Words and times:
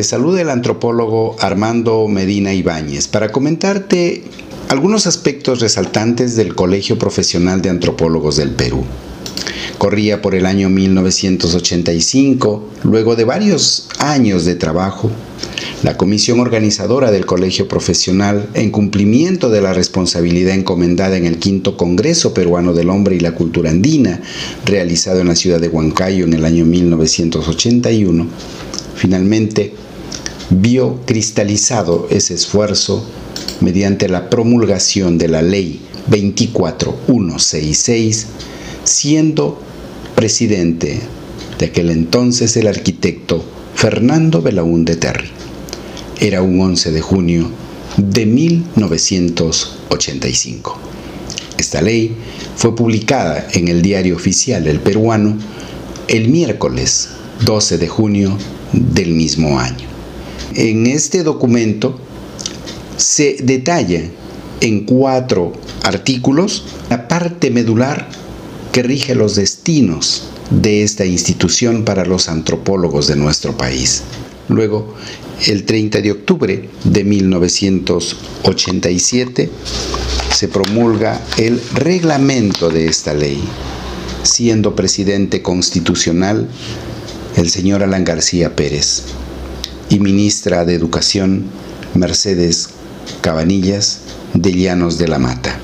Te 0.00 0.04
saluda 0.04 0.40
el 0.40 0.48
antropólogo 0.48 1.36
Armando 1.40 2.08
Medina 2.08 2.54
Ibáñez 2.54 3.06
para 3.06 3.30
comentarte 3.30 4.24
algunos 4.70 5.06
aspectos 5.06 5.60
resaltantes 5.60 6.36
del 6.36 6.54
Colegio 6.54 6.98
Profesional 6.98 7.60
de 7.60 7.68
Antropólogos 7.68 8.38
del 8.38 8.52
Perú. 8.52 8.82
Corría 9.76 10.22
por 10.22 10.34
el 10.34 10.46
año 10.46 10.70
1985, 10.70 12.66
luego 12.84 13.14
de 13.14 13.24
varios 13.24 13.90
años 13.98 14.46
de 14.46 14.54
trabajo, 14.54 15.10
la 15.82 15.98
comisión 15.98 16.40
organizadora 16.40 17.10
del 17.10 17.26
Colegio 17.26 17.68
Profesional, 17.68 18.48
en 18.54 18.70
cumplimiento 18.70 19.50
de 19.50 19.60
la 19.60 19.74
responsabilidad 19.74 20.54
encomendada 20.54 21.18
en 21.18 21.26
el 21.26 21.38
quinto 21.38 21.76
Congreso 21.76 22.32
Peruano 22.32 22.72
del 22.72 22.88
Hombre 22.88 23.16
y 23.16 23.20
la 23.20 23.34
Cultura 23.34 23.68
Andina, 23.68 24.22
realizado 24.64 25.20
en 25.20 25.28
la 25.28 25.36
ciudad 25.36 25.60
de 25.60 25.68
Huancayo 25.68 26.24
en 26.24 26.32
el 26.32 26.46
año 26.46 26.64
1981, 26.64 28.26
finalmente 28.96 29.74
vio 30.50 31.00
cristalizado 31.06 32.06
ese 32.10 32.34
esfuerzo 32.34 33.02
mediante 33.60 34.08
la 34.08 34.30
promulgación 34.30 35.18
de 35.18 35.28
la 35.28 35.42
Ley 35.42 35.80
24166, 36.08 38.26
siendo 38.84 39.60
presidente 40.14 41.00
de 41.58 41.66
aquel 41.66 41.90
entonces 41.90 42.56
el 42.56 42.66
arquitecto 42.66 43.44
Fernando 43.74 44.40
Belaúnde 44.42 44.96
Terry. 44.96 45.28
Era 46.20 46.42
un 46.42 46.60
11 46.60 46.92
de 46.92 47.00
junio 47.00 47.50
de 47.96 48.26
1985. 48.26 50.78
Esta 51.58 51.80
ley 51.82 52.16
fue 52.56 52.74
publicada 52.74 53.46
en 53.52 53.68
el 53.68 53.82
diario 53.82 54.16
oficial 54.16 54.66
El 54.66 54.80
Peruano 54.80 55.36
el 56.08 56.28
miércoles 56.28 57.10
12 57.44 57.78
de 57.78 57.88
junio 57.88 58.36
del 58.72 59.12
mismo 59.12 59.60
año. 59.60 59.89
En 60.54 60.86
este 60.86 61.22
documento 61.22 62.00
se 62.96 63.36
detalla 63.40 64.02
en 64.60 64.84
cuatro 64.84 65.52
artículos 65.84 66.64
la 66.90 67.06
parte 67.06 67.52
medular 67.52 68.08
que 68.72 68.82
rige 68.82 69.14
los 69.14 69.36
destinos 69.36 70.24
de 70.50 70.82
esta 70.82 71.06
institución 71.06 71.84
para 71.84 72.04
los 72.04 72.28
antropólogos 72.28 73.06
de 73.06 73.14
nuestro 73.14 73.56
país. 73.56 74.02
Luego, 74.48 74.96
el 75.46 75.64
30 75.64 76.00
de 76.00 76.10
octubre 76.10 76.68
de 76.82 77.04
1987, 77.04 79.50
se 80.34 80.48
promulga 80.48 81.24
el 81.38 81.62
reglamento 81.74 82.70
de 82.70 82.86
esta 82.86 83.14
ley, 83.14 83.40
siendo 84.24 84.74
presidente 84.74 85.42
constitucional 85.42 86.48
el 87.36 87.50
señor 87.50 87.84
Alan 87.84 88.04
García 88.04 88.56
Pérez 88.56 89.04
y 89.90 89.98
ministra 89.98 90.64
de 90.64 90.74
Educación 90.74 91.44
Mercedes 91.94 92.70
Cabanillas 93.20 93.98
de 94.32 94.52
Llanos 94.52 94.96
de 94.96 95.08
la 95.08 95.18
Mata. 95.18 95.58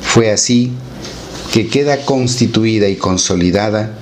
Fue 0.00 0.30
así 0.30 0.72
que 1.52 1.66
queda 1.66 2.04
constituida 2.04 2.88
y 2.88 2.96
consolidada 2.96 3.98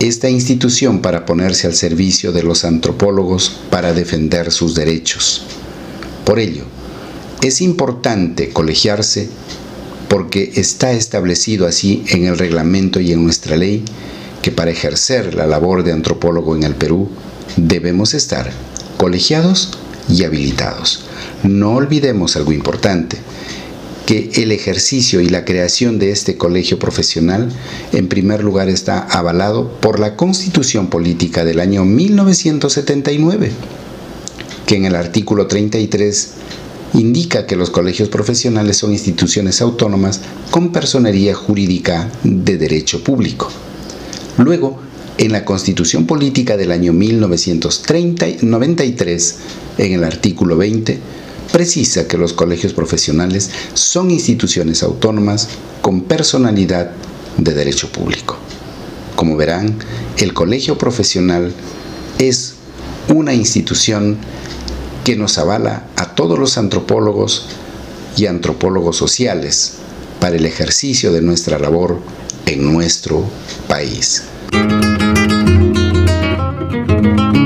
esta 0.00 0.28
institución 0.28 1.00
para 1.00 1.26
ponerse 1.26 1.66
al 1.68 1.74
servicio 1.74 2.32
de 2.32 2.42
los 2.42 2.64
antropólogos 2.64 3.60
para 3.70 3.92
defender 3.92 4.50
sus 4.50 4.74
derechos. 4.74 5.44
Por 6.24 6.40
ello, 6.40 6.64
es 7.42 7.60
importante 7.60 8.48
colegiarse 8.48 9.28
porque 10.08 10.52
está 10.56 10.92
establecido 10.92 11.66
así 11.66 12.04
en 12.08 12.24
el 12.24 12.38
reglamento 12.38 13.00
y 13.00 13.12
en 13.12 13.22
nuestra 13.22 13.56
ley 13.56 13.84
que 14.42 14.50
para 14.50 14.70
ejercer 14.70 15.34
la 15.34 15.46
labor 15.46 15.84
de 15.84 15.92
antropólogo 15.92 16.56
en 16.56 16.64
el 16.64 16.74
Perú 16.74 17.08
debemos 17.56 18.14
estar 18.14 18.50
colegiados 18.96 19.70
y 20.08 20.24
habilitados. 20.24 21.04
No 21.42 21.74
olvidemos 21.74 22.36
algo 22.36 22.52
importante, 22.52 23.18
que 24.06 24.30
el 24.34 24.52
ejercicio 24.52 25.20
y 25.20 25.28
la 25.28 25.44
creación 25.44 25.98
de 25.98 26.10
este 26.10 26.36
colegio 26.36 26.78
profesional 26.78 27.48
en 27.92 28.08
primer 28.08 28.42
lugar 28.42 28.68
está 28.68 29.00
avalado 29.00 29.70
por 29.80 30.00
la 30.00 30.16
Constitución 30.16 30.88
Política 30.88 31.44
del 31.44 31.60
año 31.60 31.84
1979, 31.84 33.52
que 34.66 34.76
en 34.76 34.84
el 34.86 34.96
artículo 34.96 35.46
33 35.46 36.30
indica 36.94 37.46
que 37.46 37.56
los 37.56 37.70
colegios 37.70 38.08
profesionales 38.08 38.76
son 38.76 38.92
instituciones 38.92 39.60
autónomas 39.60 40.20
con 40.50 40.72
personería 40.72 41.34
jurídica 41.34 42.10
de 42.22 42.58
derecho 42.58 43.02
público. 43.02 43.48
Luego, 44.38 44.80
en 45.22 45.32
la 45.32 45.44
Constitución 45.44 46.04
Política 46.04 46.56
del 46.56 46.72
año 46.72 46.92
1993, 46.92 49.36
en 49.78 49.92
el 49.92 50.02
artículo 50.02 50.56
20, 50.56 50.98
precisa 51.52 52.08
que 52.08 52.18
los 52.18 52.32
colegios 52.32 52.72
profesionales 52.72 53.48
son 53.74 54.10
instituciones 54.10 54.82
autónomas 54.82 55.46
con 55.80 56.00
personalidad 56.02 56.90
de 57.38 57.54
derecho 57.54 57.92
público. 57.92 58.36
Como 59.14 59.36
verán, 59.36 59.78
el 60.16 60.34
colegio 60.34 60.76
profesional 60.76 61.52
es 62.18 62.54
una 63.08 63.32
institución 63.32 64.16
que 65.04 65.14
nos 65.14 65.38
avala 65.38 65.86
a 65.94 66.16
todos 66.16 66.36
los 66.36 66.58
antropólogos 66.58 67.46
y 68.16 68.26
antropólogos 68.26 68.96
sociales 68.96 69.74
para 70.18 70.34
el 70.34 70.46
ejercicio 70.46 71.12
de 71.12 71.22
nuestra 71.22 71.60
labor 71.60 72.00
en 72.46 72.72
nuestro 72.72 73.24
país. 73.68 74.24
thank 74.52 74.72
you. 77.36 77.41